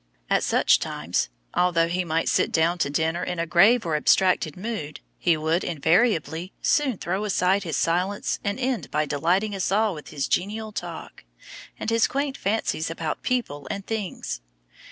At 0.31 0.41
such 0.43 0.79
times 0.79 1.29
although 1.53 1.87
he 1.87 2.03
might 2.03 2.27
sit 2.27 2.51
down 2.51 2.79
to 2.79 2.89
dinner 2.89 3.23
in 3.23 3.37
a 3.37 3.45
grave 3.45 3.85
or 3.85 3.95
abstracted 3.95 4.57
mood, 4.57 4.99
he 5.19 5.37
would, 5.37 5.63
invariably, 5.63 6.53
soon 6.59 6.97
throw 6.97 7.23
aside 7.23 7.61
his 7.61 7.77
silence 7.77 8.39
and 8.43 8.59
end 8.59 8.89
by 8.89 9.05
delighting 9.05 9.53
us 9.53 9.71
all 9.71 9.93
with 9.93 10.07
his 10.07 10.27
genial 10.27 10.71
talk 10.71 11.23
and 11.79 11.91
his 11.91 12.07
quaint 12.07 12.35
fancies 12.35 12.89
about 12.89 13.21
people 13.21 13.67
and 13.69 13.85
things. 13.85 14.41